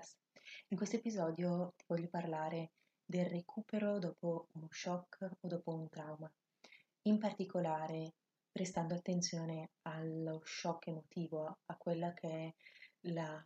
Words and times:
podcast. 0.00 0.16
In 0.68 0.76
questo 0.76 0.96
episodio 0.96 1.74
ti 1.76 1.84
voglio 1.86 2.08
parlare 2.08 2.72
del 3.04 3.26
recupero 3.26 3.98
dopo 3.98 4.48
uno 4.54 4.68
shock 4.70 5.28
o 5.40 5.48
dopo 5.48 5.74
un 5.74 5.88
trauma, 5.88 6.32
in 7.02 7.18
particolare 7.18 8.14
prestando 8.50 8.94
attenzione 8.94 9.72
allo 9.82 10.40
shock 10.44 10.88
emotivo, 10.88 11.58
a 11.66 11.76
quella 11.76 12.12
che 12.14 12.28
è 12.28 12.54
la 13.12 13.42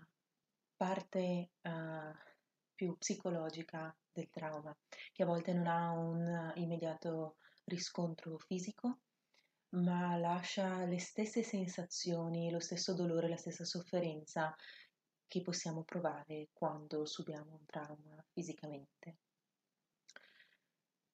parte 0.76 1.50
uh, 1.62 2.12
più 2.74 2.96
psicologica 2.96 3.94
del 4.12 4.30
trauma, 4.30 4.76
che 5.12 5.22
a 5.22 5.26
volte 5.26 5.52
non 5.52 5.66
ha 5.66 5.90
un 5.90 6.52
immediato 6.56 7.36
riscontro 7.64 8.38
fisico, 8.38 9.00
ma 9.70 10.16
lascia 10.16 10.84
le 10.84 10.98
stesse 10.98 11.42
sensazioni, 11.42 12.50
lo 12.50 12.60
stesso 12.60 12.94
dolore, 12.94 13.28
la 13.28 13.36
stessa 13.36 13.64
sofferenza 13.64 14.54
che 15.26 15.40
possiamo 15.42 15.82
provare 15.82 16.48
quando 16.52 17.04
subiamo 17.06 17.52
un 17.52 17.66
trauma 17.66 18.24
fisicamente. 18.32 19.16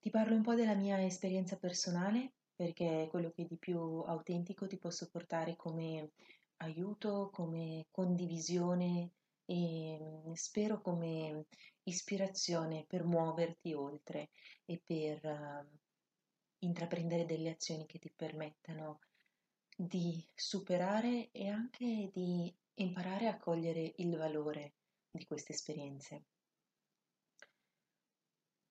Ti 0.00 0.10
parlo 0.10 0.34
un 0.34 0.42
po' 0.42 0.55
della 0.55 0.74
mia 0.74 1.02
esperienza 1.05 1.56
personale 1.56 2.33
perché 2.55 3.05
è 3.05 3.08
quello 3.08 3.30
che 3.30 3.47
di 3.47 3.56
più 3.56 3.78
autentico 3.78 4.67
ti 4.67 4.78
posso 4.78 5.08
portare 5.08 5.56
come 5.56 6.11
aiuto, 6.58 7.30
come 7.33 7.86
condivisione 7.91 9.12
e 9.47 9.98
mm, 10.00 10.33
spero 10.33 10.80
come 10.80 11.47
ispirazione 11.84 12.84
per 12.86 13.05
muoverti 13.05 13.72
oltre 13.72 14.30
e 14.64 14.80
per 14.84 15.20
uh, 15.24 15.78
intraprendere 16.58 17.24
delle 17.24 17.50
azioni 17.50 17.86
che 17.86 17.98
ti 17.98 18.12
permettano 18.14 19.00
di 19.74 20.22
superare 20.34 21.30
e 21.33 21.48
anche 21.48 22.11
di 22.12 22.55
imparare 22.83 23.28
a 23.28 23.36
cogliere 23.36 23.92
il 23.97 24.17
valore 24.17 24.75
di 25.11 25.27
queste 25.27 25.53
esperienze. 25.53 26.25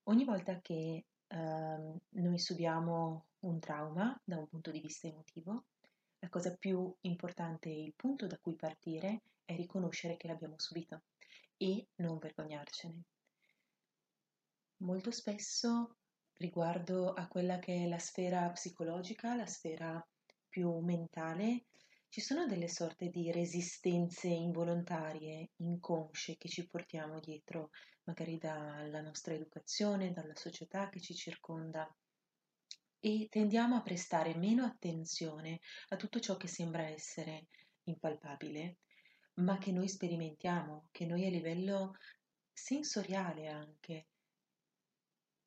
Ogni 0.04 0.26
volta 0.26 0.60
che 0.62 1.06
eh, 1.28 2.00
noi 2.10 2.40
subiamo 2.40 3.28
un 3.42 3.60
trauma 3.60 4.20
da 4.24 4.38
un 4.38 4.48
punto 4.48 4.72
di 4.72 4.80
vista 4.80 5.08
emotivo, 5.08 5.66
la 6.20 6.30
cosa 6.30 6.56
più 6.58 6.94
importante 7.02 7.70
il 7.70 7.94
punto 7.96 8.26
da 8.26 8.38
cui 8.40 8.56
partire 8.56 9.22
è 9.46 9.56
riconoscere 9.56 10.18
che 10.18 10.28
l'abbiamo 10.28 10.58
subito 10.58 11.04
e 11.58 11.88
non 11.96 12.18
vergognarcene. 12.18 13.04
Molto 14.78 15.12
spesso 15.12 15.98
riguardo 16.38 17.14
a 17.14 17.28
quella 17.28 17.60
che 17.60 17.84
è 17.84 17.88
la 17.88 18.00
sfera 18.00 18.50
psicologica, 18.50 19.36
la 19.36 19.46
sfera 19.46 20.06
più 20.48 20.80
mentale, 20.80 21.66
ci 22.10 22.22
sono 22.22 22.48
delle 22.48 22.68
sorte 22.68 23.10
di 23.10 23.32
resistenze 23.32 24.28
involontarie, 24.28 25.52
inconsce 25.58 26.38
che 26.38 26.50
ci 26.50 26.68
portiamo 26.68 27.20
dietro, 27.20 27.70
magari 28.06 28.40
dalla 28.40 29.02
nostra 29.02 29.36
educazione, 29.36 30.12
dalla 30.12 30.36
società 30.36 30.90
che 30.90 31.00
ci 31.00 31.14
circonda? 31.14 31.88
E 33.00 33.28
tendiamo 33.30 33.76
a 33.76 33.84
prestare 33.84 34.36
meno 34.36 34.66
attenzione 34.66 35.60
a 35.90 35.96
tutto 35.98 36.20
ciò 36.20 36.36
che 36.36 36.48
sembra 36.48 36.88
essere 36.88 37.46
impalpabile, 37.84 38.80
ma 39.36 39.60
che 39.60 39.72
noi 39.72 39.88
sperimentiamo, 39.88 40.88
che 40.92 41.06
noi 41.06 41.28
a 41.28 41.30
livello 41.30 41.96
sensoriale 42.52 43.48
anche 43.50 44.08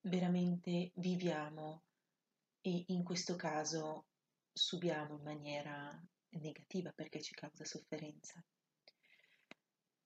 veramente 0.02 0.92
viviamo 0.94 1.82
e 2.60 2.84
in 2.86 3.02
questo 3.02 3.34
caso 3.34 4.06
subiamo 4.52 5.16
in 5.16 5.22
maniera 5.22 6.02
negativa 6.40 6.92
perché 6.92 7.20
ci 7.20 7.34
causa 7.34 7.64
sofferenza. 7.64 8.42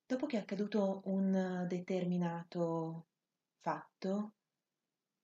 Dopo 0.07 0.27
che 0.27 0.37
è 0.37 0.41
accaduto 0.41 1.03
un 1.07 1.67
determinato 1.69 3.07
fatto, 3.59 4.35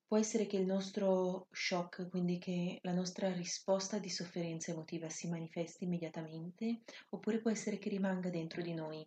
può 0.07 0.19
essere 0.19 0.47
che 0.47 0.57
il 0.57 0.67
nostro 0.67 1.47
shock, 1.51 2.09
quindi 2.09 2.39
che 2.39 2.79
la 2.83 2.93
nostra 2.93 3.33
risposta 3.33 3.99
di 3.99 4.11
sofferenza 4.11 4.73
emotiva 4.73 5.09
si 5.09 5.29
manifesti 5.29 5.85
immediatamente, 5.85 6.83
oppure 7.11 7.41
può 7.41 7.51
essere 7.51 7.79
che 7.79 7.89
rimanga 7.89 8.29
dentro 8.29 8.61
di 8.61 8.75
noi 8.75 9.07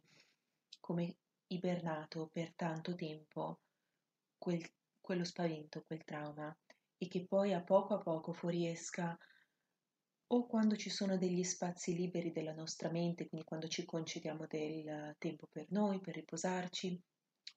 come 0.80 1.18
ibernato 1.48 2.30
per 2.32 2.54
tanto 2.56 2.96
tempo 2.96 3.60
quel 4.38 4.62
quello 5.06 5.24
spavento, 5.24 5.84
quel 5.86 6.04
trauma 6.04 6.58
e 6.98 7.08
che 7.08 7.28
poi 7.28 7.54
a 7.54 7.62
poco 7.62 7.94
a 7.94 8.00
poco 8.00 8.34
fuoriesca 8.34 9.16
o 10.28 10.48
quando 10.48 10.76
ci 10.76 10.90
sono 10.90 11.18
degli 11.18 11.44
spazi 11.44 11.96
liberi 11.96 12.32
della 12.32 12.54
nostra 12.54 12.90
mente, 12.90 13.28
quindi 13.28 13.46
quando 13.46 13.68
ci 13.68 13.86
concediamo 13.86 14.48
del 14.48 15.16
tempo 15.18 15.48
per 15.52 15.68
noi, 15.70 16.00
per 16.00 16.16
riposarci, 16.16 17.00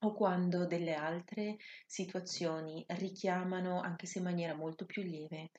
o 0.00 0.12
quando 0.14 0.66
delle 0.66 0.94
altre 0.94 1.56
situazioni 1.86 2.84
richiamano, 2.88 3.80
anche 3.80 4.06
se 4.06 4.18
in 4.18 4.24
maniera 4.24 4.54
molto 4.54 4.84
più 4.84 5.02
lieve, 5.02 5.50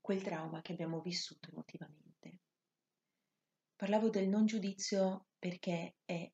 quel 0.00 0.22
trauma 0.22 0.62
che 0.62 0.72
abbiamo 0.72 1.00
vissuto 1.00 1.50
emotivamente. 1.50 2.38
Parlavo 3.76 4.08
del 4.08 4.28
non 4.28 4.46
giudizio 4.46 5.26
perché 5.38 5.96
è 6.04 6.30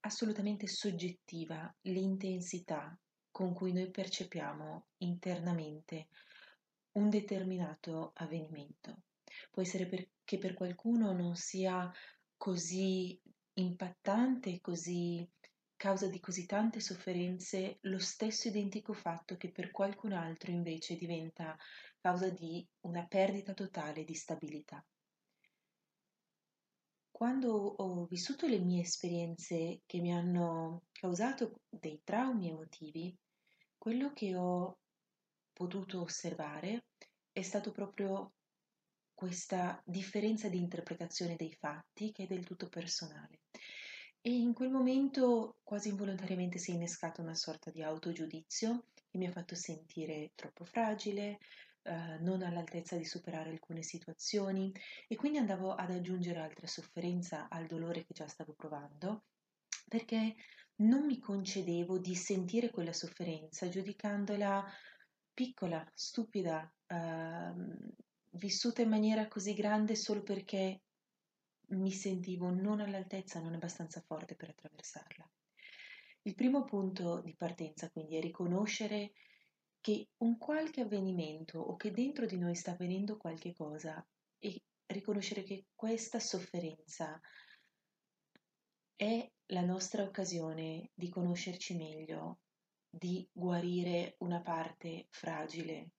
assolutamente 0.00 0.66
soggettiva 0.66 1.72
l'intensità 1.82 2.98
con 3.30 3.54
cui 3.54 3.72
noi 3.72 3.90
percepiamo 3.90 4.86
internamente 4.98 6.08
un 6.92 7.08
determinato 7.08 8.10
avvenimento. 8.14 9.02
Può 9.50 9.62
essere 9.62 10.10
che 10.24 10.38
per 10.38 10.54
qualcuno 10.54 11.12
non 11.12 11.36
sia 11.36 11.90
così 12.36 13.20
impattante, 13.54 14.60
così 14.60 15.28
causa 15.76 16.06
di 16.06 16.20
così 16.20 16.46
tante 16.46 16.80
sofferenze, 16.80 17.78
lo 17.82 17.98
stesso 17.98 18.46
identico 18.46 18.92
fatto 18.92 19.36
che 19.36 19.50
per 19.50 19.72
qualcun 19.72 20.12
altro 20.12 20.52
invece 20.52 20.96
diventa 20.96 21.56
causa 22.00 22.30
di 22.30 22.64
una 22.82 23.04
perdita 23.06 23.52
totale 23.52 24.04
di 24.04 24.14
stabilità. 24.14 24.84
Quando 27.10 27.52
ho 27.52 28.06
vissuto 28.06 28.46
le 28.46 28.58
mie 28.58 28.82
esperienze 28.82 29.82
che 29.86 30.00
mi 30.00 30.12
hanno 30.12 30.84
causato 30.92 31.60
dei 31.68 32.00
traumi 32.02 32.48
emotivi, 32.48 33.16
quello 33.76 34.12
che 34.12 34.36
ho 34.36 34.78
potuto 35.52 36.02
osservare 36.02 36.86
è 37.32 37.42
stato 37.42 37.72
proprio 37.72 38.34
questa 39.22 39.80
differenza 39.86 40.48
di 40.48 40.58
interpretazione 40.58 41.36
dei 41.36 41.52
fatti 41.52 42.10
che 42.10 42.24
è 42.24 42.26
del 42.26 42.42
tutto 42.42 42.68
personale. 42.68 43.42
E 44.20 44.32
in 44.34 44.52
quel 44.52 44.68
momento 44.68 45.58
quasi 45.62 45.90
involontariamente 45.90 46.58
si 46.58 46.72
è 46.72 46.74
innescata 46.74 47.22
una 47.22 47.36
sorta 47.36 47.70
di 47.70 47.84
autogiudizio 47.84 48.86
che 49.08 49.18
mi 49.18 49.26
ha 49.26 49.30
fatto 49.30 49.54
sentire 49.54 50.32
troppo 50.34 50.64
fragile, 50.64 51.38
eh, 51.82 52.18
non 52.18 52.42
all'altezza 52.42 52.96
di 52.96 53.04
superare 53.04 53.50
alcune 53.50 53.84
situazioni 53.84 54.72
e 55.06 55.14
quindi 55.14 55.38
andavo 55.38 55.72
ad 55.72 55.92
aggiungere 55.92 56.40
altra 56.40 56.66
sofferenza 56.66 57.48
al 57.48 57.66
dolore 57.66 58.04
che 58.04 58.14
già 58.14 58.26
stavo 58.26 58.54
provando 58.54 59.26
perché 59.88 60.34
non 60.78 61.06
mi 61.06 61.20
concedevo 61.20 61.98
di 61.98 62.16
sentire 62.16 62.70
quella 62.70 62.92
sofferenza 62.92 63.68
giudicandola 63.68 64.68
piccola, 65.32 65.84
stupida, 65.94 66.70
eh, 66.86 67.52
vissuta 68.32 68.82
in 68.82 68.88
maniera 68.88 69.28
così 69.28 69.54
grande 69.54 69.94
solo 69.94 70.22
perché 70.22 70.82
mi 71.72 71.90
sentivo 71.90 72.50
non 72.50 72.80
all'altezza, 72.80 73.40
non 73.40 73.54
abbastanza 73.54 74.00
forte 74.00 74.34
per 74.34 74.50
attraversarla. 74.50 75.30
Il 76.22 76.34
primo 76.34 76.64
punto 76.64 77.20
di 77.20 77.34
partenza 77.34 77.90
quindi 77.90 78.16
è 78.16 78.20
riconoscere 78.20 79.12
che 79.80 80.10
un 80.18 80.38
qualche 80.38 80.82
avvenimento 80.82 81.58
o 81.58 81.74
che 81.74 81.90
dentro 81.90 82.26
di 82.26 82.38
noi 82.38 82.54
sta 82.54 82.72
avvenendo 82.72 83.16
qualche 83.16 83.52
cosa 83.52 84.04
e 84.38 84.62
riconoscere 84.86 85.42
che 85.42 85.66
questa 85.74 86.20
sofferenza 86.20 87.20
è 88.94 89.28
la 89.46 89.62
nostra 89.62 90.04
occasione 90.04 90.90
di 90.94 91.08
conoscerci 91.08 91.74
meglio, 91.74 92.38
di 92.88 93.28
guarire 93.32 94.14
una 94.18 94.40
parte 94.40 95.08
fragile. 95.10 95.90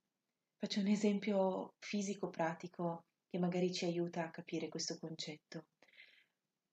Faccio 0.63 0.79
un 0.79 0.87
esempio 0.87 1.73
fisico 1.79 2.29
pratico 2.29 3.07
che 3.29 3.37
magari 3.37 3.73
ci 3.73 3.83
aiuta 3.83 4.23
a 4.23 4.29
capire 4.29 4.69
questo 4.69 4.97
concetto. 4.97 5.65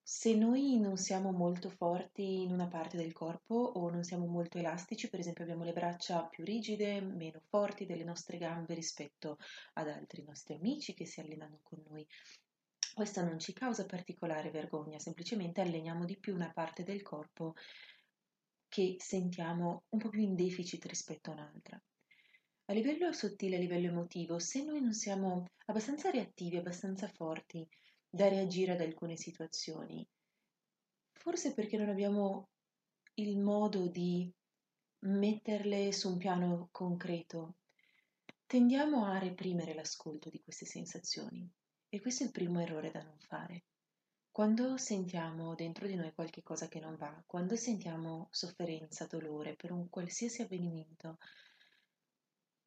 Se 0.01 0.33
noi 0.37 0.79
non 0.79 0.97
siamo 0.97 1.33
molto 1.33 1.71
forti 1.71 2.43
in 2.43 2.53
una 2.53 2.69
parte 2.69 2.97
del 2.97 3.11
corpo 3.13 3.57
o 3.57 3.91
non 3.91 4.05
siamo 4.05 4.27
molto 4.27 4.59
elastici, 4.59 5.09
per 5.09 5.19
esempio 5.19 5.43
abbiamo 5.43 5.65
le 5.65 5.73
braccia 5.73 6.25
più 6.29 6.45
rigide, 6.45 7.01
meno 7.01 7.41
forti 7.49 7.85
delle 7.85 8.05
nostre 8.05 8.39
gambe 8.39 8.75
rispetto 8.75 9.39
ad 9.73 9.89
altri 9.89 10.23
nostri 10.23 10.55
amici 10.55 10.95
che 10.95 11.05
si 11.05 11.19
allenano 11.19 11.59
con 11.65 11.83
noi, 11.89 12.07
questo 12.95 13.25
non 13.25 13.41
ci 13.41 13.53
causa 13.53 13.87
particolare 13.87 14.53
vergogna, 14.53 15.01
semplicemente 15.01 15.63
alleniamo 15.63 16.05
di 16.05 16.17
più 16.17 16.33
una 16.33 16.53
parte 16.53 16.85
del 16.85 17.03
corpo 17.03 17.55
che 18.69 18.95
sentiamo 19.01 19.83
un 19.89 19.99
po' 19.99 20.11
più 20.11 20.21
in 20.21 20.37
deficit 20.37 20.85
rispetto 20.85 21.31
a 21.31 21.33
un'altra. 21.33 21.83
A 22.71 22.73
livello 22.73 23.11
sottile, 23.13 23.57
a 23.57 23.59
livello 23.59 23.89
emotivo, 23.89 24.39
se 24.39 24.63
noi 24.63 24.81
non 24.81 24.93
siamo 24.93 25.49
abbastanza 25.67 26.09
reattivi, 26.11 26.57
abbastanza 26.57 27.09
forti 27.09 27.69
da 28.09 28.29
reagire 28.29 28.71
ad 28.71 28.81
alcune 28.81 29.17
situazioni, 29.17 30.09
forse 31.11 31.53
perché 31.53 31.77
non 31.77 31.89
abbiamo 31.89 32.51
il 33.15 33.39
modo 33.39 33.89
di 33.89 34.33
metterle 35.01 35.91
su 35.91 36.13
un 36.13 36.19
piano 36.19 36.69
concreto, 36.71 37.57
tendiamo 38.47 39.05
a 39.05 39.19
reprimere 39.19 39.75
l'ascolto 39.75 40.31
di 40.31 40.41
queste 40.41 40.65
sensazioni 40.65 41.51
e 41.89 42.01
questo 42.01 42.23
è 42.23 42.27
il 42.27 42.33
primo 42.33 42.61
errore 42.61 42.93
da 42.93 43.03
non 43.03 43.19
fare. 43.19 43.65
Quando 44.31 44.77
sentiamo 44.77 45.57
dentro 45.57 45.89
di 45.89 45.97
noi 45.97 46.13
qualche 46.15 46.45
cosa 46.45 46.69
che 46.69 46.79
non 46.79 46.95
va, 46.95 47.21
quando 47.27 47.57
sentiamo 47.57 48.29
sofferenza, 48.31 49.07
dolore 49.07 49.57
per 49.57 49.73
un 49.73 49.89
qualsiasi 49.89 50.43
avvenimento, 50.43 51.19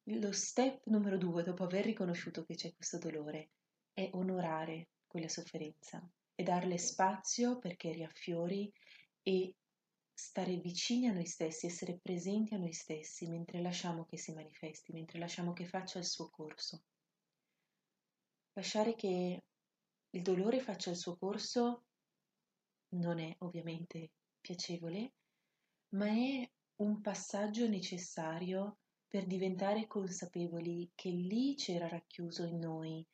lo 0.04 0.32
step 0.32 0.86
numero 0.86 1.16
due, 1.16 1.42
dopo 1.42 1.64
aver 1.64 1.84
riconosciuto 1.84 2.44
che 2.44 2.54
c'è 2.54 2.74
questo 2.74 2.98
dolore, 2.98 3.50
è 3.92 4.10
onorare 4.12 4.88
quella 5.06 5.28
sofferenza 5.28 6.06
e 6.34 6.42
darle 6.42 6.78
spazio 6.78 7.58
perché 7.58 7.92
riaffiori 7.92 8.70
e 9.22 9.54
stare 10.12 10.56
vicini 10.58 11.08
a 11.08 11.12
noi 11.12 11.26
stessi, 11.26 11.66
essere 11.66 11.98
presenti 12.00 12.54
a 12.54 12.58
noi 12.58 12.72
stessi 12.72 13.28
mentre 13.28 13.60
lasciamo 13.60 14.04
che 14.04 14.18
si 14.18 14.32
manifesti, 14.32 14.92
mentre 14.92 15.18
lasciamo 15.18 15.52
che 15.52 15.66
faccia 15.66 15.98
il 15.98 16.04
suo 16.04 16.28
corso. 16.30 16.82
Lasciare 18.52 18.94
che 18.94 19.44
il 20.10 20.22
dolore 20.22 20.60
faccia 20.60 20.90
il 20.90 20.96
suo 20.96 21.16
corso 21.16 21.86
non 22.90 23.18
è 23.18 23.34
ovviamente 23.38 24.10
piacevole, 24.40 25.14
ma 25.94 26.06
è 26.06 26.48
un 26.76 27.00
passaggio 27.00 27.66
necessario 27.68 28.78
per 29.08 29.26
diventare 29.26 29.86
consapevoli 29.86 30.90
che 30.94 31.10
lì 31.10 31.54
c'era 31.54 31.88
racchiuso 31.88 32.44
in 32.44 32.58
noi 32.58 33.06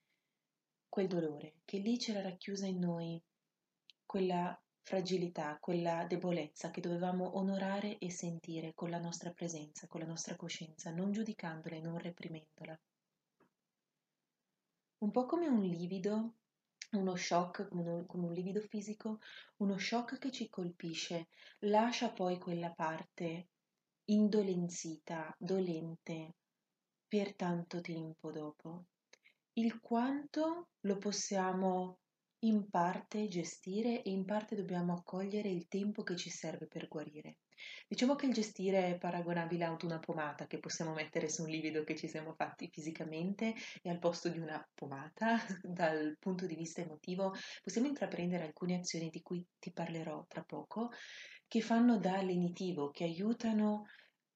quel 0.89 1.07
dolore, 1.07 1.55
che 1.65 1.79
lì 1.79 1.97
c'era 1.99 2.21
racchiusa 2.21 2.67
in 2.67 2.79
noi 2.79 3.23
quella 4.05 4.61
fragilità, 4.83 5.57
quella 5.61 6.05
debolezza 6.05 6.71
che 6.71 6.81
dovevamo 6.81 7.37
onorare 7.37 7.99
e 7.99 8.11
sentire 8.11 8.75
con 8.75 8.91
la 8.91 8.99
nostra 8.99 9.31
presenza, 9.31 9.87
con 9.87 10.01
la 10.01 10.07
nostra 10.07 10.35
coscienza, 10.35 10.91
non 10.91 11.13
giudicandola 11.13 11.77
e 11.77 11.81
non 11.81 11.97
reprimendola. 11.99 12.79
Un 14.99 15.11
po' 15.13 15.27
come 15.27 15.47
un 15.47 15.63
livido, 15.63 16.35
uno 16.91 17.15
shock, 17.15 17.69
come 17.69 18.07
un, 18.09 18.33
livido 18.33 18.61
fisico, 18.61 19.21
uno 19.59 19.79
shock 19.79 20.19
che 20.19 20.33
ci 20.33 20.49
colpisce, 20.49 21.29
lascia 21.61 22.11
poi 22.11 22.39
quella 22.39 22.71
parte 22.71 23.49
indolenzita, 24.11 25.33
dolente, 25.39 26.35
per 27.07 27.37
tanto 27.37 27.81
tempo 27.81 28.33
dopo. 28.33 28.87
Il 29.53 29.81
quanto 29.81 30.71
lo 30.81 30.99
possiamo 30.99 31.99
in 32.41 32.69
parte 32.71 33.29
gestire 33.29 34.03
e 34.03 34.11
in 34.11 34.25
parte 34.25 34.57
dobbiamo 34.57 34.95
accogliere 34.95 35.49
il 35.49 35.69
tempo 35.69 36.03
che 36.03 36.17
ci 36.17 36.31
serve 36.31 36.67
per 36.67 36.89
guarire. 36.89 37.39
Diciamo 37.87 38.17
che 38.17 38.27
il 38.27 38.33
gestire 38.33 38.87
è 38.89 38.99
paragonabile 38.99 39.65
a 39.65 39.77
una 39.83 39.99
pomata 39.99 40.47
che 40.47 40.59
possiamo 40.59 40.93
mettere 40.93 41.29
su 41.29 41.43
un 41.43 41.51
livido 41.51 41.85
che 41.85 41.95
ci 41.95 42.09
siamo 42.09 42.33
fatti 42.33 42.69
fisicamente 42.73 43.55
e 43.83 43.91
al 43.91 43.99
posto 43.99 44.29
di 44.29 44.39
una 44.39 44.67
pomata, 44.75 45.37
dal 45.63 46.17
punto 46.19 46.47
di 46.47 46.57
vista 46.57 46.81
emotivo, 46.81 47.35
possiamo 47.63 47.87
intraprendere 47.87 48.45
alcune 48.45 48.77
azioni 48.77 49.11
di 49.11 49.21
cui 49.21 49.47
ti 49.59 49.73
parlerò 49.73 50.25
tra 50.27 50.43
poco, 50.43 50.91
che 51.51 51.61
fanno 51.61 51.99
da 51.99 52.23
lenitivo, 52.23 52.93
che 52.93 53.03
aiutano 53.03 53.89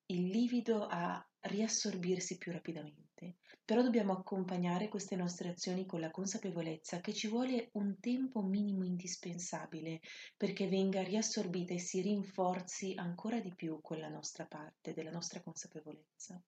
il 0.07 0.27
livido 0.27 0.85
a 0.91 1.25
riassorbirsi 1.43 2.39
più 2.39 2.51
rapidamente. 2.51 3.37
Però 3.65 3.83
dobbiamo 3.83 4.13
accompagnare 4.15 4.89
queste 4.89 5.15
nostre 5.15 5.51
azioni 5.51 5.87
con 5.87 6.01
la 6.01 6.11
consapevolezza 6.11 7.01
che 7.01 7.15
ci 7.15 7.29
vuole 7.29 7.69
un 7.75 8.01
tempo 8.01 8.43
minimo 8.43 8.83
indispensabile 8.83 10.01
perché 10.37 10.67
venga 10.67 11.05
riassorbita 11.05 11.73
e 11.73 11.79
si 11.79 12.01
rinforzi 12.01 12.95
ancora 12.97 13.39
di 13.39 13.55
più 13.55 13.81
quella 13.81 14.09
nostra 14.09 14.45
parte 14.47 14.93
della 14.93 15.13
nostra 15.13 15.41
consapevolezza. 15.41 16.43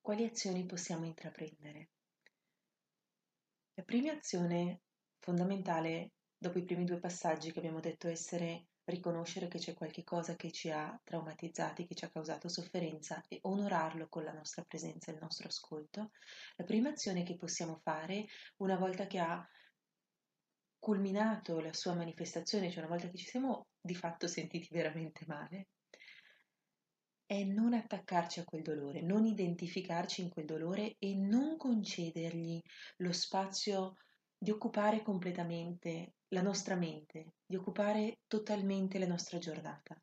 Quali 0.00 0.22
azioni 0.24 0.64
possiamo 0.64 1.06
intraprendere? 1.06 1.88
La 3.74 3.82
prima 3.82 4.12
azione 4.12 4.82
fondamentale, 5.18 6.12
dopo 6.38 6.58
i 6.58 6.64
primi 6.64 6.84
due 6.84 7.00
passaggi 7.00 7.50
che 7.50 7.58
abbiamo 7.58 7.80
detto 7.80 8.06
essere 8.06 8.68
riconoscere 8.84 9.48
che 9.48 9.58
c'è 9.58 9.74
qualche 9.74 10.02
cosa 10.02 10.34
che 10.34 10.50
ci 10.50 10.70
ha 10.70 10.98
traumatizzati, 11.04 11.86
che 11.86 11.94
ci 11.94 12.04
ha 12.04 12.10
causato 12.10 12.48
sofferenza 12.48 13.22
e 13.28 13.38
onorarlo 13.42 14.08
con 14.08 14.24
la 14.24 14.32
nostra 14.32 14.64
presenza 14.64 15.10
e 15.10 15.14
il 15.14 15.20
nostro 15.20 15.48
ascolto, 15.48 16.10
la 16.56 16.64
prima 16.64 16.90
azione 16.90 17.22
che 17.22 17.36
possiamo 17.36 17.78
fare 17.82 18.26
una 18.56 18.76
volta 18.76 19.06
che 19.06 19.18
ha 19.18 19.46
culminato 20.78 21.60
la 21.60 21.72
sua 21.72 21.94
manifestazione, 21.94 22.68
cioè 22.68 22.80
una 22.80 22.88
volta 22.88 23.08
che 23.08 23.16
ci 23.16 23.26
siamo 23.26 23.68
di 23.80 23.94
fatto 23.94 24.26
sentiti 24.26 24.68
veramente 24.72 25.24
male, 25.28 25.68
è 27.24 27.44
non 27.44 27.72
attaccarci 27.72 28.40
a 28.40 28.44
quel 28.44 28.62
dolore, 28.62 29.00
non 29.00 29.24
identificarci 29.24 30.22
in 30.22 30.28
quel 30.28 30.44
dolore 30.44 30.96
e 30.98 31.14
non 31.14 31.56
concedergli 31.56 32.60
lo 32.96 33.12
spazio 33.12 33.94
di 34.36 34.50
occupare 34.50 35.02
completamente 35.02 36.14
la 36.32 36.42
nostra 36.42 36.76
mente, 36.76 37.34
di 37.46 37.56
occupare 37.56 38.20
totalmente 38.26 38.98
la 38.98 39.06
nostra 39.06 39.38
giornata. 39.38 40.00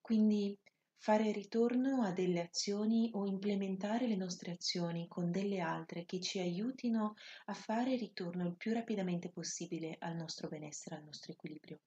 Quindi 0.00 0.56
fare 0.96 1.32
ritorno 1.32 2.02
a 2.02 2.12
delle 2.12 2.40
azioni 2.40 3.10
o 3.14 3.26
implementare 3.26 4.06
le 4.06 4.16
nostre 4.16 4.52
azioni 4.52 5.06
con 5.08 5.30
delle 5.30 5.60
altre 5.60 6.04
che 6.04 6.20
ci 6.20 6.38
aiutino 6.38 7.14
a 7.46 7.54
fare 7.54 7.96
ritorno 7.96 8.46
il 8.46 8.56
più 8.56 8.72
rapidamente 8.72 9.30
possibile 9.30 9.96
al 10.00 10.14
nostro 10.16 10.48
benessere, 10.48 10.96
al 10.96 11.04
nostro 11.04 11.32
equilibrio. 11.32 11.80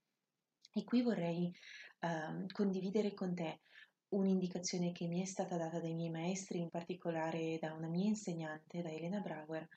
E 0.72 0.84
qui 0.84 1.02
vorrei 1.02 1.52
uh, 2.02 2.46
condividere 2.52 3.14
con 3.14 3.34
te 3.34 3.62
un'indicazione 4.10 4.92
che 4.92 5.08
mi 5.08 5.22
è 5.22 5.26
stata 5.26 5.58
data 5.58 5.80
dai 5.80 5.94
miei 5.94 6.10
maestri, 6.10 6.60
in 6.60 6.70
particolare 6.70 7.58
da 7.60 7.74
una 7.74 7.88
mia 7.88 8.08
insegnante, 8.08 8.82
da 8.82 8.92
Elena 8.92 9.20
Brauer, 9.20 9.68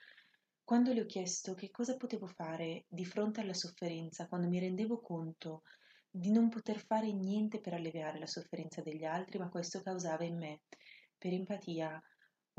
quando 0.70 0.92
le 0.92 1.00
ho 1.00 1.06
chiesto 1.06 1.54
che 1.54 1.72
cosa 1.72 1.96
potevo 1.96 2.28
fare 2.28 2.84
di 2.86 3.04
fronte 3.04 3.40
alla 3.40 3.54
sofferenza, 3.54 4.28
quando 4.28 4.46
mi 4.46 4.60
rendevo 4.60 5.00
conto 5.00 5.62
di 6.08 6.30
non 6.30 6.48
poter 6.48 6.78
fare 6.78 7.12
niente 7.12 7.58
per 7.58 7.74
alleviare 7.74 8.20
la 8.20 8.28
sofferenza 8.28 8.80
degli 8.80 9.02
altri, 9.02 9.40
ma 9.40 9.48
questo 9.48 9.82
causava 9.82 10.22
in 10.22 10.38
me, 10.38 10.60
per 11.18 11.32
empatia, 11.32 12.00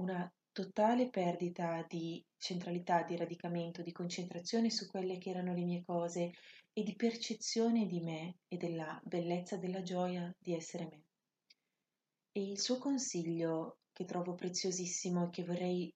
una 0.01 0.30
totale 0.51 1.10
perdita 1.10 1.86
di 1.88 2.22
centralità, 2.36 3.03
di 3.03 3.15
radicamento, 3.15 3.82
di 3.82 3.94
concentrazione 3.94 4.70
su 4.70 4.88
quelle 4.88 5.18
che 5.18 5.30
erano 5.30 5.53
le 5.53 5.63
mie 5.63 5.82
cose 5.86 6.34
e 6.74 6.84
di 6.84 6.98
percezione 6.98 7.86
di 7.86 8.01
me 8.01 8.39
e 8.50 8.58
della 8.58 9.00
bellezza, 9.06 9.56
della 9.56 9.84
gioia 9.84 10.30
di 10.38 10.53
essere 10.53 10.84
me. 10.84 11.03
E 12.34 12.44
il 12.44 12.60
suo 12.60 12.77
consiglio, 12.77 13.77
che 13.94 14.03
trovo 14.03 14.36
preziosissimo 14.36 15.27
e 15.27 15.30
che 15.30 15.46
vorrei 15.46 15.96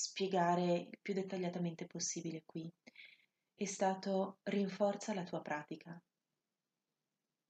spiegare 0.00 0.88
il 0.90 0.98
più 1.02 1.12
dettagliatamente 1.12 1.86
possibile 1.86 2.44
qui 2.46 2.72
è 3.54 3.64
stato 3.64 4.38
rinforza 4.44 5.12
la 5.12 5.24
tua 5.24 5.42
pratica. 5.42 6.00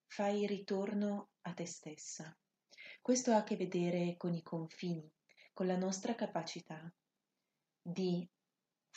Fai 0.07 0.47
ritorno 0.47 1.33
a 1.43 1.53
te 1.53 1.67
stessa. 1.67 2.35
Questo 3.03 3.33
ha 3.33 3.37
a 3.37 3.45
che 3.45 3.57
vedere 3.57 4.17
con 4.17 4.33
i 4.33 4.43
confini, 4.43 5.13
con 5.53 5.67
la 5.67 5.77
nostra 5.77 6.15
capacità 6.15 6.91
di 7.83 8.27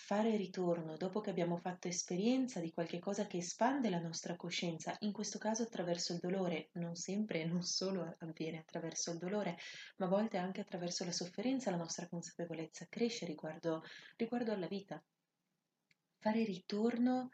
fare 0.04 0.36
ritorno 0.36 0.98
dopo 0.98 1.22
che 1.22 1.30
abbiamo 1.30 1.58
fatto 1.58 1.88
esperienza 1.88 2.60
di 2.60 2.74
qualche 2.74 2.98
cosa 2.98 3.28
che 3.28 3.38
espande 3.38 3.92
la 3.92 4.02
nostra 4.02 4.36
coscienza, 4.36 4.96
in 5.02 5.12
questo 5.12 5.38
caso 5.38 5.62
attraverso 5.62 6.12
il 6.12 6.20
dolore, 6.20 6.70
non 6.74 6.96
sempre 6.96 7.42
e 7.42 7.46
non 7.46 7.62
solo 7.62 8.16
avviene 8.20 8.58
attraverso 8.58 9.12
il 9.12 9.20
dolore, 9.20 9.58
ma 9.98 10.08
a 10.08 10.10
volte 10.10 10.38
anche 10.38 10.60
attraverso 10.60 11.06
la 11.06 11.12
sofferenza 11.12 11.70
la 11.70 11.78
nostra 11.78 12.10
consapevolezza 12.10 12.88
cresce 12.90 13.26
riguardo, 13.26 13.84
riguardo 14.18 14.52
alla 14.52 14.68
vita. 14.68 15.02
Fare 16.18 16.44
ritorno 16.44 17.30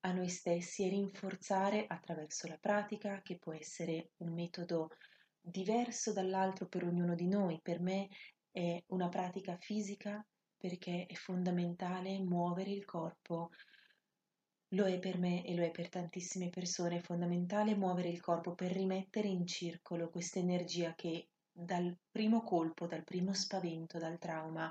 a 0.00 0.12
noi 0.12 0.30
stessi 0.30 0.86
e 0.86 0.88
rinforzare 0.88 1.84
attraverso 1.86 2.48
la 2.48 2.56
pratica, 2.58 3.20
che 3.20 3.38
può 3.38 3.52
essere 3.52 4.12
un 4.16 4.32
metodo 4.32 4.96
diverso 5.38 6.14
dall'altro 6.14 6.66
per 6.66 6.82
ognuno 6.82 7.14
di 7.14 7.28
noi. 7.28 7.60
Per 7.62 7.78
me 7.78 8.08
è 8.50 8.82
una 8.86 9.10
pratica 9.10 9.58
fisica 9.60 10.26
perché 10.60 11.06
è 11.06 11.14
fondamentale 11.14 12.18
muovere 12.18 12.70
il 12.70 12.84
corpo. 12.84 13.50
Lo 14.74 14.84
è 14.84 14.98
per 14.98 15.18
me 15.18 15.44
e 15.46 15.54
lo 15.54 15.64
è 15.64 15.70
per 15.70 15.88
tantissime 15.88 16.50
persone, 16.50 16.98
è 16.98 17.00
fondamentale 17.00 17.74
muovere 17.74 18.10
il 18.10 18.20
corpo 18.20 18.54
per 18.54 18.70
rimettere 18.70 19.26
in 19.26 19.46
circolo 19.46 20.10
questa 20.10 20.38
energia 20.38 20.94
che 20.94 21.28
dal 21.50 21.96
primo 22.10 22.42
colpo, 22.42 22.86
dal 22.86 23.02
primo 23.02 23.32
spavento, 23.32 23.98
dal 23.98 24.18
trauma, 24.18 24.70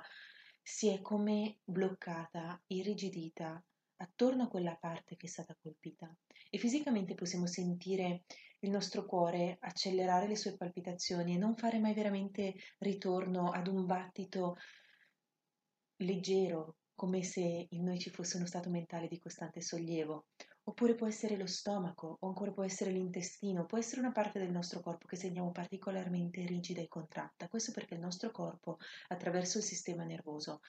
si 0.61 0.89
è 0.89 1.01
come 1.01 1.57
bloccata, 1.63 2.61
irrigidita 2.67 3.61
attorno 3.97 4.43
a 4.43 4.47
quella 4.47 4.75
parte 4.75 5.17
che 5.17 5.25
è 5.25 5.29
stata 5.29 5.57
colpita. 5.59 6.15
E 6.51 6.57
fisicamente 6.57 7.15
possiamo 7.15 7.47
sentire 7.47 8.23
il 8.59 8.69
nostro 8.69 9.05
cuore 9.05 9.57
accelerare 9.59 10.27
le 10.27 10.35
sue 10.35 10.55
palpitazioni 10.55 11.33
e 11.33 11.37
non 11.37 11.55
fare 11.55 11.79
mai 11.79 11.93
veramente 11.93 12.53
ritorno 12.79 13.51
ad 13.51 13.67
un 13.67 13.85
battito 13.85 14.57
leggero, 15.99 16.77
come 16.95 17.23
se 17.23 17.67
in 17.69 17.83
noi 17.83 17.97
ci 17.97 18.09
fosse 18.09 18.37
uno 18.37 18.45
stato 18.45 18.69
mentale 18.69 19.07
di 19.07 19.19
costante 19.19 19.61
sollievo, 19.61 20.27
oppure 20.63 20.95
può 20.95 21.07
essere 21.07 21.37
lo 21.37 21.47
stomaco, 21.47 22.17
o 22.19 22.27
ancora 22.27 22.51
può 22.51 22.63
essere 22.63 22.91
l'intestino, 22.91 23.65
può 23.65 23.77
essere 23.77 24.01
una 24.01 24.11
parte 24.11 24.39
del 24.39 24.51
nostro 24.51 24.81
corpo 24.81 25.07
che 25.07 25.15
sentiamo 25.15 25.51
particolarmente 25.51 26.45
rigida 26.45 26.81
e 26.81 26.87
contratta. 26.87 27.47
Questo 27.47 27.71
perché 27.71 27.95
il 27.95 28.01
nostro 28.01 28.31
corpo, 28.31 28.77
attraverso 29.07 29.57
il 29.57 29.63
sistema 29.63 30.03
nervoso, 30.03 30.59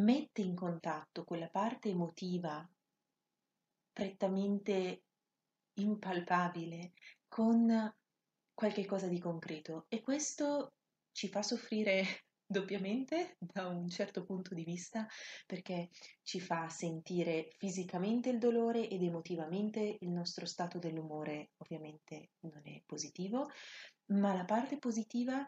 mette 0.00 0.42
in 0.42 0.54
contatto 0.54 1.24
quella 1.24 1.48
parte 1.48 1.88
emotiva 1.88 2.68
prettamente 3.92 5.02
impalpabile 5.74 6.92
con 7.26 7.94
qualche 8.54 8.86
cosa 8.86 9.06
di 9.06 9.18
concreto 9.18 9.86
e 9.88 10.00
questo 10.00 10.74
ci 11.12 11.28
fa 11.28 11.42
soffrire 11.42 12.27
doppiamente 12.48 13.36
da 13.38 13.66
un 13.66 13.88
certo 13.90 14.24
punto 14.24 14.54
di 14.54 14.64
vista 14.64 15.06
perché 15.46 15.90
ci 16.22 16.40
fa 16.40 16.68
sentire 16.70 17.50
fisicamente 17.58 18.30
il 18.30 18.38
dolore 18.38 18.88
ed 18.88 19.02
emotivamente 19.02 19.98
il 20.00 20.08
nostro 20.08 20.46
stato 20.46 20.78
dell'umore 20.78 21.50
ovviamente 21.58 22.30
non 22.40 22.62
è 22.64 22.82
positivo, 22.86 23.50
ma 24.06 24.32
la 24.32 24.46
parte 24.46 24.78
positiva 24.78 25.46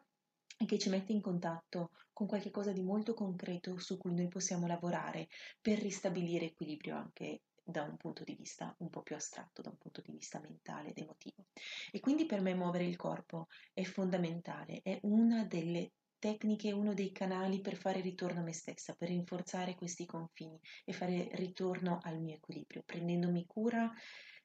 è 0.58 0.66
che 0.66 0.78
ci 0.78 0.90
mette 0.90 1.12
in 1.12 1.22
contatto 1.22 1.92
con 2.12 2.26
qualche 2.26 2.50
cosa 2.50 2.70
di 2.70 2.82
molto 2.82 3.14
concreto 3.14 3.78
su 3.78 3.96
cui 3.96 4.14
noi 4.14 4.28
possiamo 4.28 4.66
lavorare 4.66 5.28
per 5.58 5.78
ristabilire 5.78 6.46
equilibrio 6.46 6.96
anche 6.96 7.44
da 7.64 7.82
un 7.82 7.96
punto 7.96 8.24
di 8.24 8.34
vista 8.34 8.74
un 8.80 8.90
po' 8.90 9.02
più 9.02 9.14
astratto, 9.14 9.62
da 9.62 9.70
un 9.70 9.78
punto 9.78 10.02
di 10.02 10.12
vista 10.12 10.38
mentale 10.38 10.90
ed 10.90 10.98
emotivo. 10.98 11.46
E 11.90 12.00
quindi 12.00 12.26
per 12.26 12.42
me 12.42 12.52
muovere 12.54 12.84
il 12.84 12.96
corpo 12.96 13.46
è 13.72 13.84
fondamentale, 13.84 14.80
è 14.82 14.98
una 15.02 15.44
delle 15.44 15.92
tecniche, 16.20 16.70
uno 16.70 16.94
dei 16.94 17.10
canali 17.10 17.60
per 17.60 17.74
fare 17.74 18.00
ritorno 18.00 18.38
a 18.38 18.42
me 18.44 18.52
stessa, 18.52 18.94
per 18.94 19.08
rinforzare 19.08 19.74
questi 19.74 20.06
confini 20.06 20.60
e 20.84 20.92
fare 20.92 21.30
ritorno 21.32 21.98
al 22.00 22.20
mio 22.20 22.36
equilibrio, 22.36 22.84
prendendomi 22.86 23.44
cura 23.46 23.92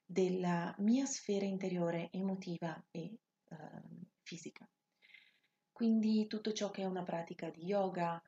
della 0.04 0.74
mia 0.80 1.06
sfera 1.06 1.46
interiore 1.46 2.10
emotiva 2.12 2.84
e 2.90 3.14
uh, 3.50 4.06
fisica. 4.24 4.68
Quindi 5.72 6.26
tutto 6.26 6.52
ciò 6.54 6.72
che 6.72 6.82
è 6.82 6.86
una 6.86 7.04
pratica 7.04 7.50
di 7.50 7.66
yoga, 7.66 8.20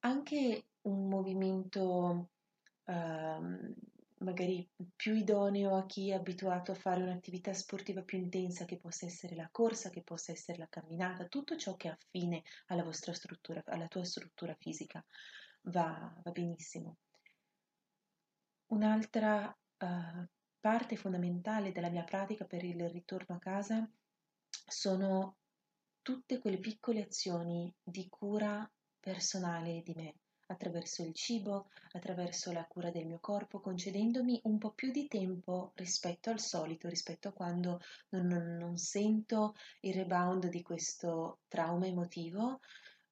anche 0.00 0.66
un 0.82 1.08
movimento 1.08 2.28
uh, 2.84 3.74
magari 4.22 4.68
più 4.94 5.14
idoneo 5.14 5.76
a 5.76 5.86
chi 5.86 6.10
è 6.10 6.14
abituato 6.14 6.72
a 6.72 6.76
fare 6.76 7.02
un'attività 7.02 7.52
sportiva 7.52 8.02
più 8.02 8.18
intensa 8.18 8.64
che 8.64 8.78
possa 8.78 9.06
essere 9.06 9.34
la 9.34 9.48
corsa, 9.50 9.90
che 9.90 10.02
possa 10.02 10.32
essere 10.32 10.58
la 10.58 10.68
camminata, 10.68 11.26
tutto 11.26 11.56
ciò 11.56 11.76
che 11.76 11.88
è 11.88 11.92
affine 11.92 12.42
alla 12.66 12.84
vostra 12.84 13.12
struttura, 13.12 13.62
alla 13.66 13.88
tua 13.88 14.04
struttura 14.04 14.54
fisica 14.58 15.04
va, 15.62 16.12
va 16.22 16.30
benissimo. 16.30 16.96
Un'altra 18.66 19.46
uh, 19.78 20.26
parte 20.58 20.96
fondamentale 20.96 21.72
della 21.72 21.90
mia 21.90 22.04
pratica 22.04 22.44
per 22.44 22.64
il 22.64 22.88
ritorno 22.88 23.36
a 23.36 23.38
casa 23.38 23.88
sono 24.66 25.36
tutte 26.00 26.38
quelle 26.38 26.58
piccole 26.58 27.02
azioni 27.02 27.72
di 27.82 28.08
cura 28.08 28.68
personale 28.98 29.82
di 29.82 29.92
me 29.94 30.14
attraverso 30.52 31.02
il 31.02 31.14
cibo, 31.14 31.68
attraverso 31.92 32.52
la 32.52 32.64
cura 32.66 32.90
del 32.90 33.06
mio 33.06 33.18
corpo, 33.20 33.60
concedendomi 33.60 34.40
un 34.44 34.58
po' 34.58 34.72
più 34.72 34.90
di 34.90 35.08
tempo 35.08 35.72
rispetto 35.74 36.30
al 36.30 36.40
solito, 36.40 36.88
rispetto 36.88 37.28
a 37.28 37.32
quando 37.32 37.80
non, 38.10 38.26
non, 38.26 38.56
non 38.56 38.76
sento 38.76 39.54
il 39.80 39.94
rebound 39.94 40.48
di 40.48 40.62
questo 40.62 41.40
trauma 41.48 41.86
emotivo, 41.86 42.60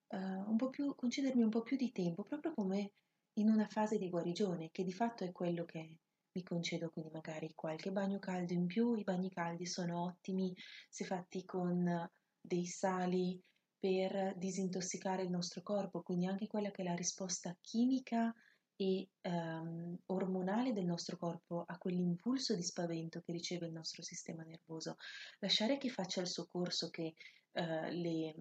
uh, 0.09 0.17
un 0.17 0.57
po' 0.57 0.71
più, 0.71 0.95
concedermi 0.95 1.43
un 1.43 1.51
po' 1.51 1.63
più 1.63 1.77
di 1.77 1.93
tempo, 1.93 2.23
proprio 2.23 2.55
come 2.55 2.93
in 3.35 3.49
una 3.49 3.67
fase 3.67 3.99
di 3.99 4.09
guarigione, 4.09 4.71
che 4.71 4.85
di 4.85 4.93
fatto 4.93 5.25
è 5.25 5.33
quello 5.33 5.65
che 5.65 5.97
mi 6.33 6.43
concedo, 6.43 6.91
quindi 6.91 7.11
magari 7.13 7.53
qualche 7.55 7.91
bagno 7.91 8.19
caldo 8.19 8.53
in 8.53 8.67
più, 8.67 8.95
i 8.95 9.03
bagni 9.03 9.31
caldi 9.31 9.67
sono 9.67 10.05
ottimi 10.05 10.55
se 10.89 11.05
fatti 11.05 11.45
con 11.45 12.09
dei 12.41 12.67
sali, 12.67 13.41
per 13.81 14.37
disintossicare 14.37 15.23
il 15.23 15.31
nostro 15.31 15.63
corpo, 15.63 16.03
quindi 16.03 16.27
anche 16.27 16.47
quella 16.47 16.71
che 16.71 16.83
è 16.83 16.85
la 16.85 16.95
risposta 16.95 17.57
chimica 17.63 18.33
e 18.77 19.09
um, 19.23 19.99
ormonale 20.07 20.73
del 20.73 20.85
nostro 20.85 21.17
corpo 21.17 21.65
a 21.67 21.79
quell'impulso 21.79 22.55
di 22.55 22.63
spavento 22.63 23.21
che 23.21 23.33
riceve 23.33 23.67
il 23.67 23.73
nostro 23.73 24.03
sistema 24.03 24.43
nervoso. 24.43 24.97
Lasciare 25.39 25.79
che 25.79 25.89
faccia 25.89 26.21
il 26.21 26.29
suo 26.29 26.47
corso, 26.47 26.91
che 26.91 27.15
uh, 27.53 27.89
le, 27.91 28.35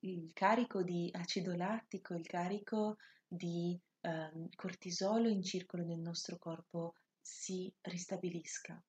il 0.00 0.30
carico 0.34 0.82
di 0.82 1.10
acido 1.12 1.54
lattico, 1.54 2.14
il 2.14 2.26
carico 2.26 2.96
di 3.26 3.78
um, 4.02 4.48
cortisolo 4.54 5.28
in 5.28 5.42
circolo 5.42 5.84
nel 5.84 6.00
nostro 6.00 6.38
corpo 6.38 6.94
si 7.20 7.72
ristabilisca. 7.82 8.82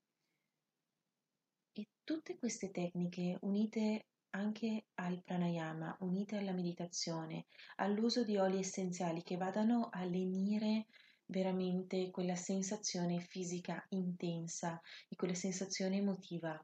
E 1.74 1.88
tutte 2.04 2.38
queste 2.38 2.72
tecniche 2.72 3.38
unite 3.42 4.08
anche 4.32 4.86
al 4.96 5.22
pranayama, 5.24 5.98
unite 6.02 6.38
alla 6.38 6.52
meditazione, 6.52 7.46
all'uso 7.78 8.24
di 8.24 8.38
oli 8.38 8.60
essenziali 8.60 9.24
che 9.24 9.38
vadano 9.38 9.90
a 9.92 10.04
lenire 10.04 10.88
veramente 11.26 12.12
quella 12.12 12.36
sensazione 12.36 13.20
fisica 13.20 13.86
intensa 13.90 14.82
e 15.08 15.16
quella 15.16 15.34
sensazione 15.34 15.98
emotiva 15.98 16.64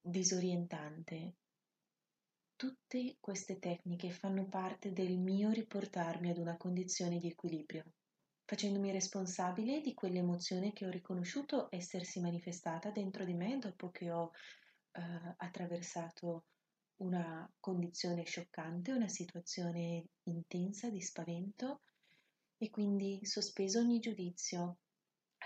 disorientante. 0.00 1.34
Tutte 2.56 3.16
queste 3.20 3.58
tecniche 3.58 4.10
fanno 4.10 4.46
parte 4.46 4.92
del 4.92 5.18
mio 5.18 5.50
riportarmi 5.50 6.30
ad 6.30 6.38
una 6.38 6.56
condizione 6.56 7.18
di 7.18 7.28
equilibrio, 7.28 7.84
facendomi 8.44 8.92
responsabile 8.92 9.80
di 9.80 9.94
quell'emozione 9.94 10.72
che 10.72 10.86
ho 10.86 10.90
riconosciuto 10.90 11.68
essersi 11.70 12.20
manifestata 12.20 12.90
dentro 12.90 13.24
di 13.24 13.34
me 13.34 13.58
dopo 13.58 13.90
che 13.90 14.10
ho 14.10 14.30
eh, 14.94 15.34
attraversato 15.36 16.44
una 16.96 17.50
condizione 17.58 18.24
scioccante, 18.24 18.92
una 18.92 19.08
situazione 19.08 20.06
intensa 20.24 20.88
di 20.90 21.00
spavento 21.00 21.80
e 22.56 22.70
quindi 22.70 23.24
sospeso 23.24 23.80
ogni 23.80 23.98
giudizio, 23.98 24.78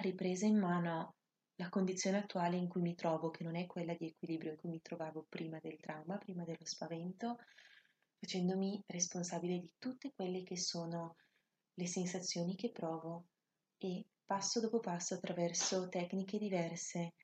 ripresa 0.00 0.46
in 0.46 0.58
mano 0.58 1.14
la 1.56 1.68
condizione 1.70 2.18
attuale 2.18 2.56
in 2.56 2.68
cui 2.68 2.82
mi 2.82 2.94
trovo, 2.94 3.30
che 3.30 3.42
non 3.42 3.56
è 3.56 3.66
quella 3.66 3.94
di 3.94 4.06
equilibrio 4.06 4.52
in 4.52 4.56
cui 4.58 4.68
mi 4.68 4.82
trovavo 4.82 5.26
prima 5.28 5.58
del 5.58 5.78
trauma, 5.80 6.18
prima 6.18 6.44
dello 6.44 6.64
spavento, 6.64 7.38
facendomi 8.18 8.84
responsabile 8.86 9.58
di 9.58 9.70
tutte 9.78 10.12
quelle 10.14 10.44
che 10.44 10.56
sono 10.56 11.16
le 11.74 11.86
sensazioni 11.86 12.54
che 12.54 12.70
provo 12.70 13.26
e 13.78 14.04
passo 14.24 14.60
dopo 14.60 14.78
passo 14.80 15.14
attraverso 15.14 15.88
tecniche 15.88 16.38
diverse 16.38 17.14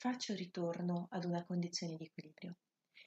faccio 0.00 0.32
ritorno 0.32 1.08
ad 1.10 1.26
una 1.26 1.44
condizione 1.44 1.94
di 1.96 2.04
equilibrio, 2.04 2.56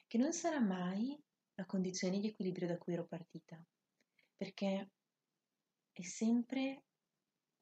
che 0.06 0.16
non 0.16 0.32
sarà 0.32 0.60
mai 0.60 1.20
la 1.54 1.66
condizione 1.66 2.20
di 2.20 2.28
equilibrio 2.28 2.68
da 2.68 2.78
cui 2.78 2.92
ero 2.92 3.04
partita, 3.04 3.60
perché 4.36 4.90
è 5.90 6.02
sempre 6.02 6.84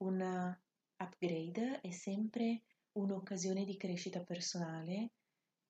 un 0.03 0.55
upgrade, 0.97 1.81
è 1.81 1.89
sempre 1.89 2.61
un'occasione 2.91 3.65
di 3.65 3.75
crescita 3.75 4.23
personale. 4.23 5.13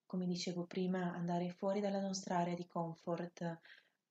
Come 0.06 0.26
dicevo 0.26 0.66
prima, 0.66 1.14
andare 1.14 1.50
fuori 1.52 1.80
dalla 1.80 2.02
nostra 2.02 2.40
area 2.40 2.56
di 2.56 2.68
comfort 2.68 3.60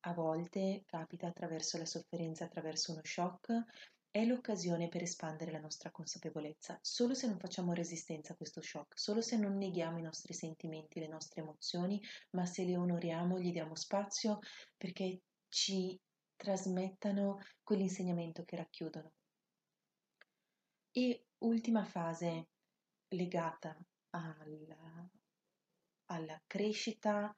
a 0.04 0.14
volte 0.14 0.85
capita 0.87 1.26
attraverso 1.26 1.76
la 1.76 1.85
sofferenza, 1.85 2.47
attraverso 2.47 2.92
uno 2.92 3.02
shock, 3.04 3.64
è 4.12 4.26
l'occasione 4.26 4.88
per 4.88 5.02
espandere 5.02 5.50
la 5.50 5.59
nostra 5.59 5.90
consapevolezza. 5.90 6.78
Solo 6.83 7.14
se 7.14 7.26
non 7.26 7.38
facciamo 7.38 7.73
resistenza 7.73 8.35
a 8.35 8.37
questo 8.37 8.61
shock, 8.61 8.99
solo 8.99 9.23
se 9.23 9.38
non 9.38 9.57
neghiamo 9.57 9.99
i 9.99 10.02
nostri 10.02 10.35
sentimenti, 10.35 11.00
le 11.00 11.09
nostre 11.09 11.40
emozioni, 11.40 11.99
ma 12.33 12.45
se 12.45 12.64
le 12.64 12.76
onoriamo, 12.76 13.40
gli 13.40 13.50
diamo 13.50 13.75
spazio 13.75 14.40
perché 14.76 15.23
ci 15.49 15.99
trasmettano 16.37 17.38
quell'insegnamento 17.62 18.45
che 18.45 18.57
racchiudono. 18.57 19.12
E 20.90 21.28
ultima 21.38 21.87
fase 21.87 22.49
legata 23.09 23.75
alla, 24.11 25.09
alla 26.07 26.42
crescita 26.47 27.35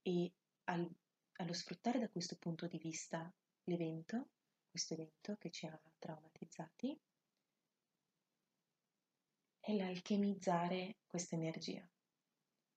e 0.00 0.32
al, 0.64 0.90
allo 1.36 1.52
sfruttare 1.52 1.98
da 1.98 2.08
questo 2.08 2.36
punto 2.38 2.66
di 2.66 2.78
vista 2.78 3.30
l'evento 3.64 4.30
questo 4.72 4.94
evento 4.94 5.36
che 5.36 5.50
ci 5.50 5.66
ha 5.66 5.80
traumatizzati 5.98 6.98
è 9.60 9.74
l'alchemizzare 9.74 10.96
questa 11.06 11.36
energia, 11.36 11.86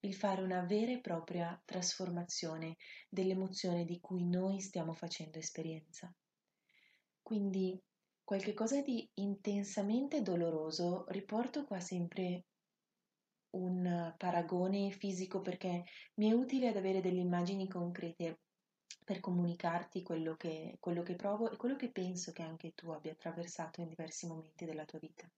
il 0.02 0.14
fare 0.14 0.42
una 0.42 0.66
vera 0.66 0.92
e 0.92 1.00
propria 1.00 1.60
trasformazione 1.64 2.75
dell'emozione 3.08 3.86
di 3.86 4.02
cui 4.02 4.25
noi 4.25 4.60
stiamo 4.60 4.92
facendo 4.92 5.40
esperienza. 5.40 6.14
Quindi 7.22 7.82
qualche 8.25 8.54
cosa 8.54 8.82
di 8.82 9.10
intensamente 9.14 10.22
doloroso, 10.22 11.06
riporto 11.08 11.64
qua 11.64 11.80
sempre 11.80 12.44
un 13.52 14.14
paragone 14.18 14.92
fisico 14.92 15.40
perché 15.40 15.86
mi 16.16 16.30
è 16.30 16.34
utile 16.34 16.68
ad 16.68 16.75
avere 16.75 17.00
delle 17.00 17.22
immagini 17.22 17.70
concrete 17.70 18.40
per 19.04 19.20
comunicarti 19.20 20.01
quello 20.01 20.36
che, 20.36 20.77
quello 20.80 21.04
che 21.04 21.15
provo 21.15 21.51
e 21.51 21.58
quello 21.58 21.75
che 21.75 21.92
penso 21.92 22.32
che 22.32 22.42
anche 22.42 22.74
tu 22.74 22.89
abbia 22.89 23.12
attraversato 23.12 23.82
in 23.82 23.89
diversi 23.89 24.25
momenti 24.27 24.65
della 24.65 24.86
tua 24.86 25.00
vita. 25.00 25.30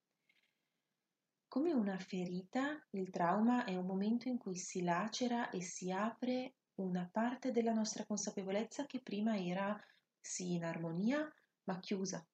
Come 1.48 1.74
una 1.74 1.98
ferita, 1.98 2.86
il 2.92 3.10
trauma 3.10 3.66
è 3.66 3.76
un 3.76 3.86
momento 3.86 4.28
in 4.28 4.38
cui 4.38 4.56
si 4.56 4.84
lacera 4.84 5.50
e 5.50 5.62
si 5.62 5.92
apre 5.92 6.56
una 6.76 7.10
parte 7.12 7.52
della 7.52 7.74
nostra 7.74 8.06
consapevolezza 8.06 8.86
che 8.86 9.02
prima 9.02 9.38
era 9.38 9.78
sì 10.20 10.54
in 10.54 10.64
armonia, 10.64 11.30
ma 11.64 11.80
chiusa. 11.80 12.26